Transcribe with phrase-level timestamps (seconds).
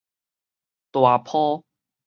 [0.91, 1.63] 大坡